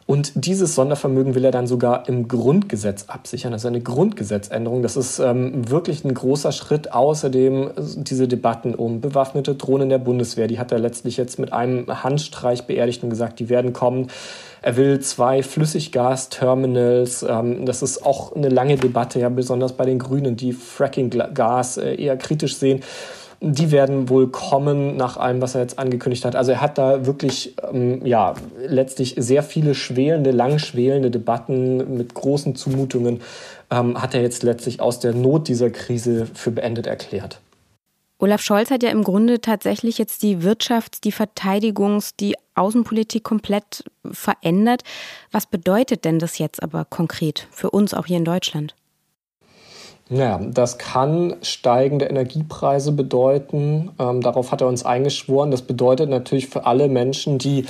und 0.07 0.45
dieses 0.45 0.75
Sondervermögen 0.75 1.33
will 1.33 1.43
er 1.43 1.51
dann 1.51 1.65
sogar 1.65 2.07
im 2.07 2.27
Grundgesetz 2.27 3.05
absichern. 3.07 3.51
Das 3.51 3.63
ist 3.63 3.65
eine 3.65 3.81
Grundgesetzänderung. 3.81 4.83
Das 4.83 4.97
ist 4.97 5.17
ähm, 5.17 5.67
wirklich 5.67 6.05
ein 6.05 6.13
großer 6.13 6.51
Schritt. 6.51 6.93
Außerdem 6.93 7.71
diese 7.77 8.27
Debatten 8.27 8.75
um 8.75 9.01
bewaffnete 9.01 9.55
Drohnen 9.55 9.89
der 9.89 9.97
Bundeswehr, 9.97 10.45
die 10.45 10.59
hat 10.59 10.71
er 10.71 10.77
letztlich 10.77 11.17
jetzt 11.17 11.39
mit 11.39 11.53
einem 11.53 11.87
Handstreich 12.03 12.67
beerdigt 12.67 13.01
und 13.01 13.09
gesagt, 13.09 13.39
die 13.39 13.49
werden 13.49 13.73
kommen. 13.73 14.07
Er 14.61 14.77
will 14.77 14.99
zwei 14.99 15.41
Flüssiggasterminals. 15.41 17.25
Ähm, 17.27 17.65
das 17.65 17.81
ist 17.81 18.05
auch 18.05 18.35
eine 18.35 18.49
lange 18.49 18.75
Debatte, 18.75 19.19
ja, 19.19 19.29
besonders 19.29 19.73
bei 19.73 19.85
den 19.85 19.97
Grünen, 19.97 20.35
die 20.35 20.53
Fracking-Gas 20.53 21.77
äh, 21.77 21.95
eher 21.95 22.15
kritisch 22.17 22.57
sehen 22.57 22.83
die 23.53 23.71
werden 23.71 24.09
wohl 24.09 24.27
kommen 24.27 24.97
nach 24.97 25.17
allem, 25.17 25.39
was 25.39 25.53
er 25.53 25.61
jetzt 25.61 25.77
angekündigt 25.77 26.25
hat. 26.25 26.35
Also 26.35 26.51
er 26.53 26.61
hat 26.61 26.77
da 26.79 27.05
wirklich 27.05 27.53
ähm, 27.71 28.03
ja 28.03 28.33
letztlich 28.57 29.15
sehr 29.17 29.43
viele 29.43 29.75
schwelende, 29.75 30.31
langschwelende 30.31 31.11
Debatten 31.11 31.97
mit 31.97 32.15
großen 32.15 32.55
Zumutungen 32.55 33.21
ähm, 33.69 34.01
hat 34.01 34.15
er 34.15 34.21
jetzt 34.21 34.41
letztlich 34.43 34.81
aus 34.81 34.99
der 34.99 35.13
Not 35.13 35.47
dieser 35.47 35.69
Krise 35.69 36.27
für 36.33 36.51
beendet 36.51 36.87
erklärt. 36.87 37.39
Olaf 38.17 38.41
Scholz 38.41 38.71
hat 38.71 38.81
ja 38.81 38.89
im 38.89 39.03
Grunde 39.03 39.41
tatsächlich 39.41 39.97
jetzt 39.97 40.23
die 40.23 40.37
Wirtschafts-, 40.37 41.01
die 41.03 41.11
Verteidigungs-, 41.11 42.13
die 42.19 42.35
Außenpolitik 42.55 43.23
komplett 43.23 43.83
verändert. 44.09 44.83
Was 45.31 45.45
bedeutet 45.45 46.05
denn 46.05 46.17
das 46.17 46.39
jetzt 46.39 46.63
aber 46.63 46.85
konkret 46.85 47.47
für 47.51 47.69
uns 47.69 47.93
auch 47.93 48.07
hier 48.07 48.17
in 48.17 48.25
Deutschland? 48.25 48.73
Ja, 50.09 50.39
das 50.39 50.77
kann 50.77 51.35
steigende 51.41 52.05
Energiepreise 52.05 52.91
bedeuten. 52.91 53.91
Ähm, 53.99 54.21
darauf 54.21 54.51
hat 54.51 54.61
er 54.61 54.67
uns 54.67 54.85
eingeschworen. 54.85 55.49
Das 55.49 55.63
bedeutet 55.63 56.09
natürlich 56.09 56.47
für 56.47 56.67
alle 56.67 56.87
Menschen, 56.87 57.39
die 57.39 57.65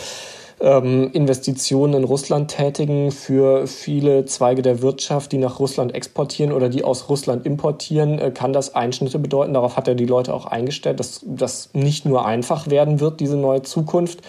ähm, 0.60 1.12
Investitionen 1.14 1.94
in 1.94 2.04
Russland 2.04 2.52
tätigen, 2.52 3.12
für 3.12 3.68
viele 3.68 4.26
Zweige 4.26 4.62
der 4.62 4.82
Wirtschaft, 4.82 5.32
die 5.32 5.38
nach 5.38 5.60
Russland 5.60 5.96
exportieren 5.96 6.52
oder 6.52 6.68
die 6.68 6.84
aus 6.84 7.08
Russland 7.08 7.46
importieren, 7.46 8.20
äh, 8.20 8.32
kann 8.32 8.52
das 8.52 8.76
Einschnitte 8.76 9.20
bedeuten. 9.20 9.54
Darauf 9.54 9.78
hat 9.78 9.88
er 9.88 9.96
die 9.96 10.06
Leute 10.06 10.34
auch 10.34 10.46
eingestellt, 10.46 11.00
dass 11.00 11.22
das 11.26 11.70
nicht 11.72 12.06
nur 12.06 12.26
einfach 12.26 12.70
werden 12.70 13.00
wird, 13.00 13.22
diese 13.22 13.38
neue 13.38 13.62
Zukunft. 13.62 14.20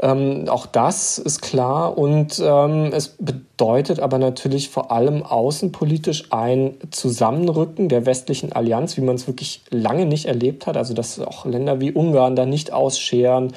Ähm, 0.00 0.48
auch 0.48 0.66
das 0.66 1.18
ist 1.18 1.42
klar 1.42 1.98
und 1.98 2.40
ähm, 2.44 2.92
es 2.92 3.16
bedeutet 3.18 3.98
aber 3.98 4.18
natürlich 4.18 4.68
vor 4.68 4.92
allem 4.92 5.24
außenpolitisch 5.24 6.32
ein 6.32 6.74
Zusammenrücken 6.90 7.88
der 7.88 8.06
westlichen 8.06 8.52
Allianz, 8.52 8.96
wie 8.96 9.00
man 9.00 9.16
es 9.16 9.26
wirklich 9.26 9.62
lange 9.70 10.06
nicht 10.06 10.26
erlebt 10.26 10.68
hat. 10.68 10.76
Also 10.76 10.94
dass 10.94 11.18
auch 11.18 11.46
Länder 11.46 11.80
wie 11.80 11.90
Ungarn 11.90 12.36
da 12.36 12.46
nicht 12.46 12.72
ausscheren, 12.72 13.52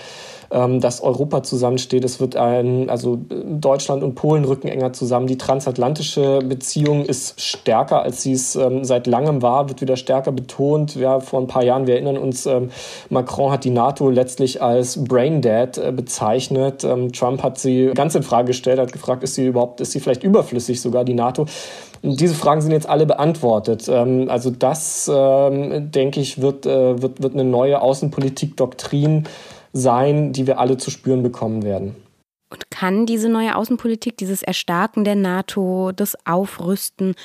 ähm, 0.52 0.80
dass 0.80 1.02
Europa 1.02 1.44
zusammensteht. 1.44 2.04
Es 2.04 2.20
wird 2.20 2.36
ein, 2.36 2.90
also 2.90 3.20
Deutschland 3.30 4.04
und 4.04 4.16
Polen 4.16 4.46
rücken 4.46 4.68
enger 4.68 4.94
zusammen. 4.94 5.28
Die 5.28 5.38
transatlantische 5.38 6.40
Beziehung 6.40 7.06
ist 7.06 7.40
stärker, 7.42 8.04
als 8.04 8.22
sie 8.22 8.34
es 8.34 8.56
ähm, 8.56 8.84
seit 8.84 9.08
langem 9.08 9.42
war, 9.42 9.70
wird 9.70 9.82
wieder 9.82 9.96
stärker 9.96 10.32
betont. 10.32 10.96
Ja, 10.96 11.20
vor 11.20 11.40
ein 11.40 11.48
paar 11.48 11.64
Jahren, 11.64 11.88
wir 11.88 11.96
erinnern 11.96 12.18
uns, 12.18 12.46
ähm, 12.46 12.70
Macron 13.10 13.52
hat 13.52 13.64
die 13.64 13.70
NATO 13.70 14.10
letztlich 14.10 14.62
als 14.62 15.04
Braindead 15.04 15.78
äh, 15.78 15.92
bezeichnet. 15.92 16.84
Ähm, 16.84 17.12
Trump 17.14 17.44
hat 17.44 17.58
sie 17.58 17.92
ganz 17.96 18.16
in 18.16 18.24
Frage 18.24 18.48
gestellt, 18.48 18.80
hat 18.80 18.92
gefragt, 18.92 19.24
ist 19.24 19.36
sie 19.36 19.48
überhaupt, 19.48 19.82
ist 19.82 19.92
sie 19.92 20.00
vielleicht 20.00 20.24
überflüssig 20.24 20.82
sogar, 20.82 21.06
die 21.06 21.14
NATO? 21.14 21.46
Diese 22.04 22.34
Fragen 22.34 22.62
sind 22.62 22.72
jetzt 22.72 22.90
alle 22.90 23.06
beantwortet. 23.06 23.88
Ähm, 23.88 24.28
also 24.30 24.50
das, 24.50 25.10
ähm, 25.14 25.92
denke 25.92 26.20
ich, 26.20 26.42
wird, 26.42 26.66
äh, 26.66 27.02
wird, 27.02 27.22
wird 27.22 27.34
eine 27.34 27.44
neue 27.44 27.82
Außenpolitik-Doktrin 27.82 29.28
sein, 29.74 30.34
die 30.34 30.48
wir 30.48 30.60
alle 30.60 30.78
zu 30.78 30.92
spüren 30.92 31.24
bekommen 31.24 31.64
werden. 31.64 31.96
Und 32.52 32.70
kann 32.70 33.06
diese 33.06 33.30
neue 33.30 33.56
Außenpolitik, 33.56 34.18
dieses 34.18 34.44
Erstarken 34.44 35.06
der 35.06 35.16
NATO, 35.16 35.92
das 35.94 36.18
Aufrüsten, 36.26 37.16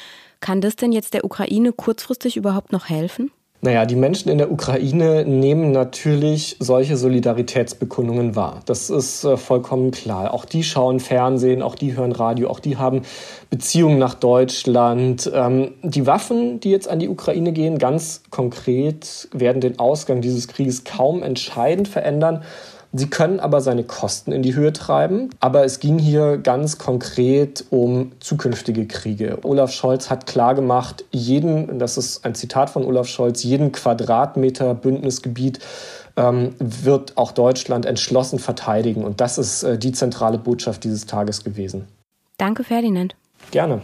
kann 0.41 0.61
das 0.61 0.77
denn 0.77 0.93
jetzt 0.93 1.15
der 1.15 1.25
Ukraine 1.25 1.73
kurzfristig 1.73 2.37
überhaupt 2.37 2.71
noch 2.71 2.89
helfen? 2.89 3.33
Naja, 3.63 3.87
die 3.87 3.97
Menschen 3.97 4.31
in 4.31 4.39
der 4.39 4.53
Ukraine 4.53 5.25
nehmen 5.25 5.73
natürlich 5.73 6.57
solche 6.61 6.97
Solidaritätsbekundungen 6.97 8.37
wahr. 8.37 8.61
Das 8.67 8.91
ist 8.91 9.25
äh, 9.25 9.37
vollkommen 9.37 9.91
klar. 9.93 10.35
Auch 10.35 10.45
die 10.45 10.63
schauen 10.63 11.01
Fernsehen, 11.01 11.63
auch 11.63 11.75
die 11.75 11.97
hören 11.97 12.13
Radio, 12.13 12.51
auch 12.51 12.61
die 12.61 12.77
haben 12.77 13.03
Beziehungen 13.49 13.99
nach 13.99 14.15
Deutschland. 14.15 15.31
Ähm, 15.35 15.73
die 15.83 16.07
Waffen, 16.07 16.61
die 16.61 16.71
jetzt 16.71 16.89
an 16.89 16.99
die 16.99 17.09
Ukraine 17.09 17.53
gehen, 17.53 17.79
ganz 17.79 18.23
konkret, 18.31 19.29
werden 19.33 19.61
den 19.61 19.79
Ausgang 19.79 20.21
dieses 20.21 20.49
Krieges 20.49 20.85
kaum 20.85 21.23
entscheidend 21.23 21.89
verändern. 21.89 22.43
Sie 22.99 23.11
können 23.11 23.41
aber 23.41 23.61
seine 23.61 23.85
Kosten 23.85 24.33
in 24.33 24.43
die 24.43 24.55
Höhe 24.55 24.73
treiben. 24.73 25.31
Aber 25.41 25.65
es 25.65 25.81
ging 25.81 25.99
hier 25.99 26.39
ganz 26.39 26.79
konkret 26.79 27.65
um 27.71 28.13
zukünftige 28.21 28.87
Kriege. 28.87 29.39
Olaf 29.43 29.73
Scholz 29.73 30.09
hat 30.09 30.27
klargemacht, 30.27 31.05
jeden, 31.11 31.79
das 31.79 31.99
ist 31.99 32.25
ein 32.25 32.35
Zitat 32.35 32.71
von 32.71 32.85
Olaf 32.85 33.07
Scholz, 33.07 33.43
jeden 33.43 33.73
Quadratmeter 33.73 34.75
Bündnisgebiet 34.75 35.61
ähm, 36.17 36.55
wird 36.59 37.17
auch 37.17 37.33
Deutschland 37.33 37.85
entschlossen 37.85 38.39
verteidigen. 38.39 39.05
Und 39.05 39.21
das 39.21 39.39
ist 39.39 39.63
äh, 39.63 39.79
die 39.79 39.93
zentrale 39.93 40.39
Botschaft 40.39 40.85
dieses 40.85 41.07
Tages 41.07 41.45
gewesen. 41.45 41.87
Danke, 42.39 42.65
Ferdinand. 42.65 43.15
Gerne. 43.51 43.83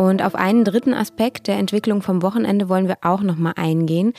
Und 0.00 0.22
auf 0.22 0.34
einen 0.34 0.64
dritten 0.64 0.94
Aspekt 0.94 1.46
der 1.46 1.58
Entwicklung 1.58 2.00
vom 2.00 2.22
Wochenende 2.22 2.70
wollen 2.70 2.88
wir 2.88 2.96
auch 3.02 3.20
noch 3.20 3.36
mal 3.36 3.52
eingehen. 3.56 4.14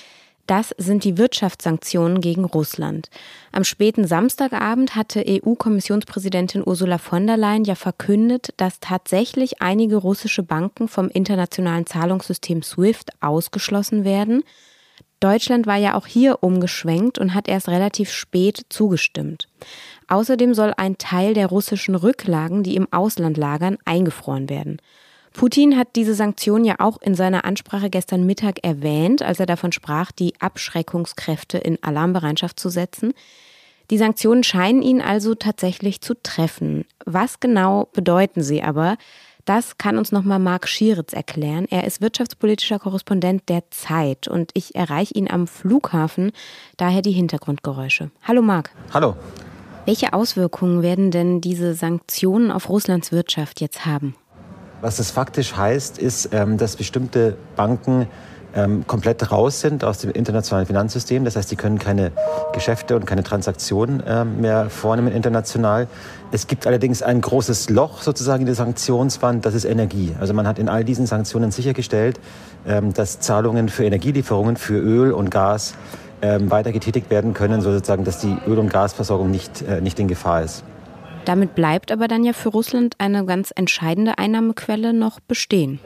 Das 0.45 0.75
sind 0.77 1.03
die 1.03 1.17
Wirtschaftssanktionen 1.17 2.21
gegen 2.21 2.45
Russland. 2.45 3.09
Am 3.51 3.63
späten 3.63 4.05
Samstagabend 4.05 4.95
hatte 4.95 5.25
EU-Kommissionspräsidentin 5.27 6.61
Ursula 6.63 6.99
von 6.99 7.25
der 7.25 7.35
Leyen 7.35 7.63
ja 7.63 7.73
verkündet, 7.73 8.49
dass 8.57 8.79
tatsächlich 8.79 9.63
einige 9.63 9.95
russische 9.95 10.43
Banken 10.43 10.87
vom 10.87 11.09
internationalen 11.09 11.87
Zahlungssystem 11.87 12.61
SWIFT 12.61 13.13
ausgeschlossen 13.19 14.05
werden. 14.05 14.43
Deutschland 15.19 15.65
war 15.65 15.77
ja 15.77 15.95
auch 15.95 16.05
hier 16.05 16.43
umgeschwenkt 16.43 17.17
und 17.17 17.33
hat 17.33 17.47
erst 17.47 17.69
relativ 17.69 18.11
spät 18.11 18.67
zugestimmt. 18.69 19.47
Außerdem 20.07 20.53
soll 20.53 20.75
ein 20.77 20.99
Teil 20.99 21.33
der 21.33 21.47
russischen 21.47 21.95
Rücklagen, 21.95 22.61
die 22.61 22.75
im 22.75 22.87
Ausland 22.93 23.35
lagern, 23.35 23.79
eingefroren 23.83 24.47
werden. 24.47 24.77
Putin 25.33 25.77
hat 25.77 25.95
diese 25.95 26.13
Sanktion 26.13 26.65
ja 26.65 26.75
auch 26.79 27.01
in 27.01 27.15
seiner 27.15 27.45
Ansprache 27.45 27.89
gestern 27.89 28.25
Mittag 28.25 28.63
erwähnt, 28.63 29.21
als 29.21 29.39
er 29.39 29.45
davon 29.45 29.71
sprach, 29.71 30.11
die 30.11 30.33
Abschreckungskräfte 30.39 31.57
in 31.57 31.81
Alarmbereitschaft 31.81 32.59
zu 32.59 32.69
setzen. 32.69 33.13
Die 33.89 33.97
Sanktionen 33.97 34.43
scheinen 34.43 34.81
ihn 34.81 35.01
also 35.01 35.35
tatsächlich 35.35 36.01
zu 36.01 36.13
treffen. 36.21 36.85
Was 37.05 37.39
genau 37.39 37.89
bedeuten 37.93 38.41
sie 38.41 38.61
aber? 38.61 38.97
Das 39.45 39.77
kann 39.77 39.97
uns 39.97 40.11
nochmal 40.11 40.39
Marc 40.39 40.67
Schieritz 40.67 41.13
erklären. 41.13 41.65
Er 41.69 41.85
ist 41.85 42.01
wirtschaftspolitischer 42.01 42.79
Korrespondent 42.79 43.49
der 43.49 43.63
Zeit 43.71 44.27
und 44.27 44.51
ich 44.53 44.75
erreiche 44.75 45.15
ihn 45.15 45.29
am 45.29 45.47
Flughafen, 45.47 46.31
daher 46.77 47.01
die 47.01 47.11
Hintergrundgeräusche. 47.11 48.11
Hallo 48.23 48.41
Marc. 48.41 48.71
Hallo. 48.93 49.15
Welche 49.85 50.13
Auswirkungen 50.13 50.83
werden 50.83 51.09
denn 51.09 51.41
diese 51.41 51.73
Sanktionen 51.73 52.51
auf 52.51 52.69
Russlands 52.69 53.11
Wirtschaft 53.11 53.61
jetzt 53.61 53.85
haben? 53.85 54.15
Was 54.81 54.97
das 54.97 55.11
faktisch 55.11 55.55
heißt, 55.55 55.99
ist, 55.99 56.29
ähm, 56.33 56.57
dass 56.57 56.75
bestimmte 56.75 57.37
Banken 57.55 58.07
ähm, 58.53 58.85
komplett 58.87 59.31
raus 59.31 59.61
sind 59.61 59.83
aus 59.83 59.99
dem 59.99 60.11
internationalen 60.11 60.65
Finanzsystem. 60.65 61.23
Das 61.23 61.35
heißt, 61.35 61.49
sie 61.49 61.55
können 61.55 61.77
keine 61.77 62.11
Geschäfte 62.51 62.95
und 62.95 63.05
keine 63.05 63.23
Transaktionen 63.23 64.03
ähm, 64.05 64.41
mehr 64.41 64.69
vornehmen 64.69 65.13
international. 65.13 65.87
Es 66.31 66.47
gibt 66.47 66.65
allerdings 66.65 67.03
ein 67.03 67.21
großes 67.21 67.69
Loch 67.69 68.01
sozusagen 68.01 68.41
in 68.41 68.47
der 68.47 68.55
Sanktionswand, 68.55 69.45
das 69.45 69.53
ist 69.53 69.65
Energie. 69.65 70.13
Also 70.19 70.33
man 70.33 70.47
hat 70.47 70.59
in 70.59 70.67
all 70.67 70.83
diesen 70.83 71.05
Sanktionen 71.05 71.51
sichergestellt, 71.51 72.19
dass 72.63 73.19
Zahlungen 73.19 73.67
für 73.67 73.83
Energielieferungen 73.83 74.55
für 74.55 74.77
Öl 74.77 75.11
und 75.11 75.29
Gas 75.29 75.73
weiter 76.21 76.71
getätigt 76.71 77.09
werden 77.09 77.33
können, 77.33 77.59
sozusagen, 77.61 78.05
dass 78.05 78.19
die 78.19 78.37
Öl- 78.47 78.59
und 78.59 78.71
Gasversorgung 78.71 79.29
nicht, 79.29 79.61
äh, 79.63 79.81
nicht 79.81 79.99
in 79.99 80.07
Gefahr 80.07 80.43
ist. 80.43 80.63
Damit 81.25 81.55
bleibt 81.55 81.91
aber 81.91 82.07
dann 82.07 82.23
ja 82.23 82.33
für 82.33 82.49
Russland 82.49 82.95
eine 82.97 83.25
ganz 83.25 83.51
entscheidende 83.55 84.17
Einnahmequelle 84.17 84.93
noch 84.93 85.19
bestehen. 85.19 85.79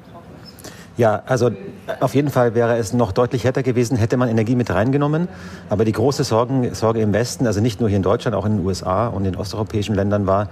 Ja, 0.98 1.24
also 1.26 1.52
auf 2.00 2.16
jeden 2.16 2.30
Fall 2.30 2.56
wäre 2.56 2.78
es 2.78 2.94
noch 2.94 3.12
deutlich 3.12 3.44
härter 3.44 3.64
gewesen, 3.64 3.98
hätte 3.98 4.16
man 4.16 4.30
Energie 4.30 4.56
mit 4.56 4.70
reingenommen. 4.70 5.28
Aber 5.70 5.84
die 5.84 5.92
große 5.92 6.24
Sorgen, 6.24 6.74
Sorge 6.74 7.02
im 7.02 7.12
Westen, 7.12 7.48
also 7.48 7.60
nicht 7.60 7.82
nur 7.82 7.90
hier 7.90 7.98
in 7.98 8.04
Deutschland, 8.04 8.36
auch 8.36 8.46
in 8.46 8.58
den 8.58 8.66
USA 8.66 9.08
und 9.08 9.26
in 9.26 9.36
osteuropäischen 9.36 9.94
Ländern 9.94 10.26
war, 10.26 10.48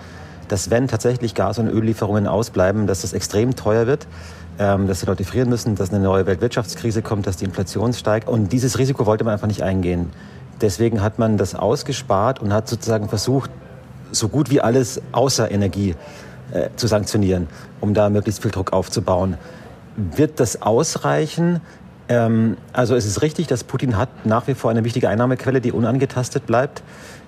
dass 0.49 0.69
wenn 0.69 0.89
tatsächlich 0.89 1.33
Gas- 1.33 1.59
und 1.59 1.69
Öllieferungen 1.69 2.27
ausbleiben, 2.27 2.87
dass 2.87 3.01
das 3.01 3.13
extrem 3.13 3.55
teuer 3.55 3.87
wird, 3.87 4.05
ähm, 4.59 4.87
dass 4.87 4.99
die 4.99 5.05
Leute 5.05 5.23
frieren 5.23 5.47
müssen, 5.47 5.75
dass 5.75 5.93
eine 5.93 6.03
neue 6.03 6.25
Weltwirtschaftskrise 6.25 7.01
kommt, 7.01 7.25
dass 7.25 7.37
die 7.37 7.45
Inflation 7.45 7.93
steigt. 7.93 8.27
Und 8.27 8.51
dieses 8.51 8.77
Risiko 8.77 9.05
wollte 9.05 9.23
man 9.23 9.33
einfach 9.33 9.47
nicht 9.47 9.63
eingehen. 9.63 10.09
Deswegen 10.61 11.01
hat 11.01 11.19
man 11.19 11.37
das 11.37 11.55
ausgespart 11.55 12.41
und 12.41 12.53
hat 12.53 12.67
sozusagen 12.67 13.07
versucht, 13.07 13.49
so 14.13 14.29
gut 14.29 14.49
wie 14.49 14.61
alles 14.61 15.01
außer 15.11 15.51
Energie 15.51 15.95
äh, 16.51 16.69
zu 16.75 16.87
sanktionieren, 16.87 17.47
um 17.81 17.93
da 17.93 18.09
möglichst 18.09 18.41
viel 18.41 18.51
Druck 18.51 18.73
aufzubauen. 18.73 19.37
Wird 19.95 20.39
das 20.39 20.61
ausreichen? 20.61 21.61
Ähm, 22.09 22.57
also 22.71 22.95
es 22.95 23.05
ist 23.05 23.21
richtig, 23.21 23.47
dass 23.47 23.63
Putin 23.63 23.97
hat 23.97 24.25
nach 24.25 24.47
wie 24.47 24.53
vor 24.53 24.71
eine 24.71 24.83
wichtige 24.83 25.09
Einnahmequelle, 25.09 25.61
die 25.61 25.71
unangetastet 25.71 26.45
bleibt. 26.45 26.83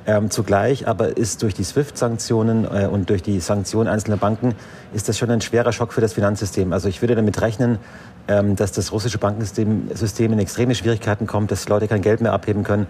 Ähm, 0.08 0.30
zugleich 0.30 0.88
aber 0.88 1.18
ist 1.18 1.42
durch 1.42 1.56
die 1.56 1.64
SWIFT-Sanktionen 1.64 2.66
äh, 2.66 2.86
und 2.86 3.10
durch 3.10 3.24
die 3.24 3.40
Sanktionen 3.40 3.90
einzelner 3.90 4.18
Banken 4.18 4.54
ist 4.94 5.10
das 5.10 5.18
schon 5.18 5.32
ein 5.32 5.42
schwerer 5.42 5.72
Schock 5.72 5.94
für 5.94 6.02
das 6.02 6.14
Finanzsystem. 6.14 6.74
Also 6.74 6.88
ich 6.90 7.02
würde 7.02 7.16
damit 7.16 7.42
rechnen, 7.42 7.80
ähm, 8.28 8.56
dass 8.56 8.72
das 8.72 8.92
russische 8.92 9.18
Bankensystem 9.18 9.90
System 9.96 10.32
in 10.34 10.40
extreme 10.40 10.76
Schwierigkeiten 10.76 11.26
kommt, 11.26 11.50
dass 11.50 11.68
Leute 11.70 11.88
kein 11.88 12.02
Geld 12.02 12.22
mehr 12.22 12.34
abheben 12.34 12.64
können. 12.64 12.86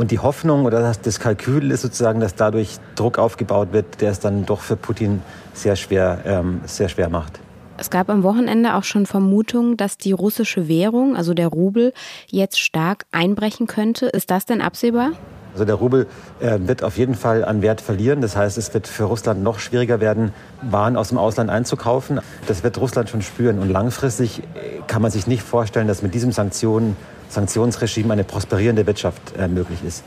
Und 0.00 0.10
die 0.12 0.18
Hoffnung 0.18 0.64
oder 0.64 0.80
das, 0.80 1.02
das 1.02 1.20
Kalkül 1.20 1.70
ist 1.70 1.82
sozusagen, 1.82 2.20
dass 2.20 2.34
dadurch 2.34 2.78
Druck 2.94 3.18
aufgebaut 3.18 3.68
wird, 3.72 4.00
der 4.00 4.12
es 4.12 4.18
dann 4.18 4.46
doch 4.46 4.60
für 4.60 4.74
Putin 4.74 5.20
sehr 5.52 5.76
schwer, 5.76 6.20
ähm, 6.24 6.62
sehr 6.64 6.88
schwer 6.88 7.10
macht. 7.10 7.38
Es 7.76 7.90
gab 7.90 8.08
am 8.08 8.22
Wochenende 8.22 8.76
auch 8.76 8.84
schon 8.84 9.04
Vermutungen, 9.04 9.76
dass 9.76 9.98
die 9.98 10.12
russische 10.12 10.68
Währung, 10.68 11.16
also 11.16 11.34
der 11.34 11.48
Rubel, 11.48 11.92
jetzt 12.28 12.58
stark 12.58 13.04
einbrechen 13.12 13.66
könnte. 13.66 14.06
Ist 14.06 14.30
das 14.30 14.46
denn 14.46 14.62
absehbar? 14.62 15.10
Also 15.52 15.66
der 15.66 15.74
Rubel 15.74 16.06
äh, 16.40 16.58
wird 16.60 16.82
auf 16.82 16.96
jeden 16.96 17.14
Fall 17.14 17.44
an 17.44 17.60
Wert 17.60 17.82
verlieren. 17.82 18.22
Das 18.22 18.36
heißt, 18.36 18.56
es 18.56 18.72
wird 18.72 18.86
für 18.86 19.04
Russland 19.04 19.42
noch 19.42 19.58
schwieriger 19.58 20.00
werden, 20.00 20.32
Waren 20.62 20.96
aus 20.96 21.08
dem 21.10 21.18
Ausland 21.18 21.50
einzukaufen. 21.50 22.20
Das 22.46 22.64
wird 22.64 22.78
Russland 22.78 23.10
schon 23.10 23.20
spüren. 23.20 23.58
Und 23.58 23.68
langfristig 23.68 24.38
äh, 24.38 24.80
kann 24.86 25.02
man 25.02 25.10
sich 25.10 25.26
nicht 25.26 25.42
vorstellen, 25.42 25.88
dass 25.88 26.00
mit 26.00 26.14
diesem 26.14 26.32
Sanktionen, 26.32 26.96
Sanktionsregime 27.30 28.12
eine 28.12 28.24
prosperierende 28.24 28.86
Wirtschaft 28.86 29.20
äh, 29.38 29.48
möglich 29.48 29.80
ist. 29.86 30.04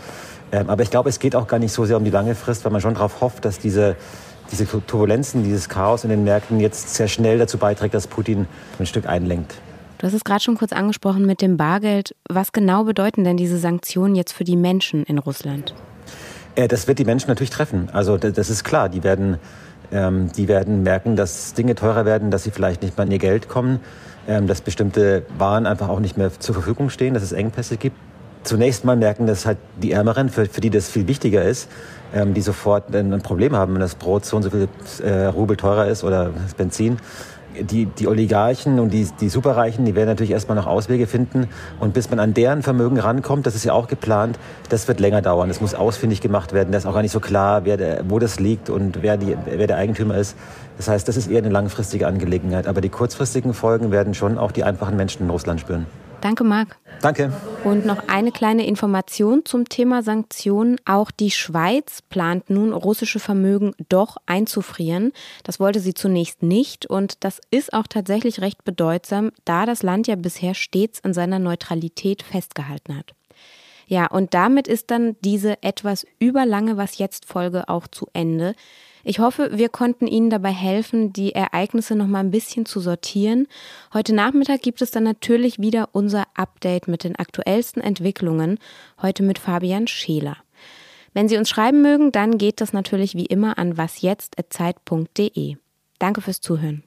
Ähm, 0.51 0.69
aber 0.69 0.83
ich 0.83 0.91
glaube, 0.91 1.09
es 1.09 1.19
geht 1.19 1.35
auch 1.35 1.47
gar 1.47 1.59
nicht 1.59 1.71
so 1.71 1.85
sehr 1.85 1.97
um 1.97 2.03
die 2.03 2.11
lange 2.11 2.35
Frist, 2.35 2.63
weil 2.65 2.71
man 2.71 2.81
schon 2.81 2.93
darauf 2.93 3.21
hofft, 3.21 3.45
dass 3.45 3.59
diese 3.59 3.95
diese 4.51 4.67
Turbulenzen, 4.67 5.43
dieses 5.43 5.69
Chaos 5.69 6.03
in 6.03 6.09
den 6.09 6.23
Märkten 6.23 6.59
jetzt 6.59 6.93
sehr 6.93 7.07
schnell 7.07 7.37
dazu 7.37 7.57
beiträgt, 7.57 7.93
dass 7.93 8.07
Putin 8.07 8.47
ein 8.79 8.85
Stück 8.85 9.07
einlenkt. 9.07 9.55
Du 9.97 10.07
hast 10.07 10.13
es 10.13 10.23
gerade 10.23 10.41
schon 10.41 10.57
kurz 10.57 10.73
angesprochen 10.73 11.25
mit 11.25 11.41
dem 11.41 11.57
Bargeld. 11.57 12.15
Was 12.29 12.51
genau 12.51 12.83
bedeuten 12.83 13.23
denn 13.23 13.37
diese 13.37 13.57
Sanktionen 13.57 14.15
jetzt 14.15 14.33
für 14.33 14.43
die 14.43 14.57
Menschen 14.57 15.03
in 15.03 15.17
Russland? 15.17 15.73
Äh, 16.55 16.67
das 16.67 16.87
wird 16.87 16.99
die 16.99 17.05
Menschen 17.05 17.29
natürlich 17.29 17.51
treffen. 17.51 17.89
Also 17.93 18.17
das 18.17 18.49
ist 18.49 18.63
klar. 18.63 18.89
Die 18.89 19.03
werden, 19.03 19.37
ähm, 19.91 20.31
die 20.33 20.47
werden 20.47 20.83
merken, 20.83 21.15
dass 21.15 21.53
Dinge 21.53 21.75
teurer 21.75 22.05
werden, 22.05 22.31
dass 22.31 22.43
sie 22.43 22.51
vielleicht 22.51 22.83
nicht 22.83 22.97
mehr 22.97 23.05
an 23.05 23.11
ihr 23.11 23.19
Geld 23.19 23.47
kommen, 23.47 23.79
dass 24.25 24.61
bestimmte 24.61 25.23
Waren 25.37 25.65
einfach 25.65 25.89
auch 25.89 25.99
nicht 25.99 26.17
mehr 26.17 26.31
zur 26.39 26.55
Verfügung 26.55 26.89
stehen, 26.89 27.13
dass 27.13 27.23
es 27.23 27.33
Engpässe 27.33 27.77
gibt. 27.77 27.97
Zunächst 28.43 28.83
mal 28.83 28.95
merken 28.95 29.25
das 29.25 29.45
halt 29.45 29.57
die 29.81 29.91
Ärmeren, 29.91 30.29
für, 30.29 30.45
für 30.45 30.61
die 30.61 30.69
das 30.69 30.89
viel 30.89 31.07
wichtiger 31.07 31.43
ist, 31.43 31.69
ähm, 32.13 32.33
die 32.33 32.41
sofort 32.41 32.93
ein 32.93 33.21
Problem 33.21 33.55
haben, 33.55 33.73
wenn 33.73 33.81
das 33.81 33.95
Brot 33.95 34.25
so 34.25 34.35
und 34.35 34.43
so 34.43 34.49
viel 34.49 34.67
äh, 35.03 35.25
Rubel 35.25 35.55
teurer 35.55 35.87
ist 35.87 36.03
oder 36.03 36.31
das 36.43 36.53
Benzin. 36.53 36.97
Die, 37.59 37.85
die 37.85 38.07
Oligarchen 38.07 38.79
und 38.79 38.91
die, 38.91 39.07
die 39.19 39.29
Superreichen, 39.29 39.85
die 39.85 39.95
werden 39.95 40.09
natürlich 40.09 40.31
erstmal 40.31 40.55
noch 40.55 40.67
Auswege 40.67 41.07
finden. 41.07 41.47
Und 41.79 41.93
bis 41.93 42.09
man 42.09 42.19
an 42.19 42.33
deren 42.33 42.63
Vermögen 42.63 42.99
rankommt, 42.99 43.45
das 43.45 43.55
ist 43.55 43.63
ja 43.63 43.73
auch 43.73 43.87
geplant, 43.87 44.39
das 44.69 44.87
wird 44.87 44.99
länger 44.99 45.21
dauern. 45.21 45.49
Das 45.49 45.61
muss 45.61 45.75
ausfindig 45.75 46.21
gemacht 46.21 46.53
werden. 46.53 46.71
Da 46.71 46.77
ist 46.77 46.85
auch 46.85 46.93
gar 46.93 47.01
nicht 47.01 47.11
so 47.11 47.19
klar, 47.19 47.65
wer 47.65 47.77
der, 47.77 48.03
wo 48.07 48.19
das 48.19 48.39
liegt 48.39 48.69
und 48.69 49.01
wer, 49.01 49.17
die, 49.17 49.37
wer 49.45 49.67
der 49.67 49.77
Eigentümer 49.77 50.15
ist. 50.17 50.35
Das 50.77 50.87
heißt, 50.87 51.07
das 51.07 51.17
ist 51.17 51.29
eher 51.29 51.39
eine 51.39 51.49
langfristige 51.49 52.07
Angelegenheit. 52.07 52.67
Aber 52.67 52.81
die 52.81 52.89
kurzfristigen 52.89 53.53
Folgen 53.53 53.91
werden 53.91 54.13
schon 54.13 54.37
auch 54.37 54.51
die 54.51 54.63
einfachen 54.63 54.97
Menschen 54.97 55.23
in 55.23 55.29
Russland 55.29 55.59
spüren. 55.59 55.85
Danke, 56.23 56.45
Marc. 56.45 56.77
Danke. 57.01 57.33
Und 57.65 57.85
noch 57.85 58.07
eine 58.07 58.31
kleine 58.31 58.65
Information 58.65 59.43
zum 59.43 59.67
Thema 59.67 60.03
Sanktionen. 60.03 60.77
Auch 60.85 61.11
die 61.11 61.31
Schweiz 61.31 62.01
plant 62.01 62.49
nun, 62.49 62.71
russische 62.71 63.19
Vermögen 63.19 63.73
doch 63.89 64.15
einzufrieren. 64.25 65.11
Das 65.43 65.59
wollte 65.59 65.81
sie 65.81 65.93
zunächst 65.93 66.41
nicht. 66.41 66.85
Und 66.85 67.25
das 67.25 67.41
ist 67.51 67.73
auch 67.73 67.87
tatsächlich 67.87 68.39
recht 68.39 68.63
bedeutsam, 68.63 69.31
da 69.43 69.65
das 69.65 69.83
Land 69.83 70.07
ja 70.07 70.15
bisher 70.15 70.53
stets 70.53 71.03
an 71.03 71.13
seiner 71.13 71.39
Neutralität 71.39 72.23
festgehalten 72.23 72.97
hat. 72.97 73.13
Ja, 73.87 74.07
und 74.07 74.33
damit 74.33 74.67
ist 74.67 74.91
dann 74.91 75.15
diese 75.21 75.61
etwas 75.63 76.05
überlange 76.19 76.77
Was 76.77 76.97
jetzt 76.97 77.25
Folge 77.25 77.69
auch 77.69 77.87
zu 77.87 78.07
Ende. 78.13 78.55
Ich 79.05 79.19
hoffe, 79.19 79.57
wir 79.57 79.67
konnten 79.67 80.07
Ihnen 80.07 80.29
dabei 80.29 80.51
helfen, 80.51 81.11
die 81.11 81.33
Ereignisse 81.33 81.95
noch 81.95 82.07
mal 82.07 82.21
ein 82.21 82.31
bisschen 82.31 82.65
zu 82.65 82.79
sortieren. 82.79 83.47
Heute 83.93 84.15
Nachmittag 84.15 84.61
gibt 84.61 84.81
es 84.81 84.91
dann 84.91 85.03
natürlich 85.03 85.59
wieder 85.59 85.89
unser 85.91 86.23
Update 86.35 86.87
mit 86.87 87.03
den 87.03 87.17
aktuellsten 87.17 87.81
Entwicklungen, 87.81 88.59
heute 89.01 89.23
mit 89.23 89.39
Fabian 89.39 89.87
Scheler. 89.87 90.37
Wenn 91.13 91.27
Sie 91.27 91.37
uns 91.37 91.49
schreiben 91.49 91.81
mögen, 91.81 92.13
dann 92.13 92.37
geht 92.37 92.61
das 92.61 92.71
natürlich 92.71 93.13
wie 93.15 93.25
immer 93.25 93.57
an 93.57 93.77
wasjetzt.zeit.de. 93.77 95.57
Danke 95.99 96.21
fürs 96.21 96.41
Zuhören. 96.41 96.83